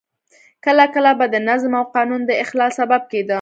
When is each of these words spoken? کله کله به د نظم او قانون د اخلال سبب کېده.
کله 0.65 0.85
کله 0.93 1.11
به 1.19 1.25
د 1.33 1.35
نظم 1.49 1.71
او 1.79 1.85
قانون 1.95 2.21
د 2.25 2.31
اخلال 2.43 2.71
سبب 2.79 3.01
کېده. 3.11 3.29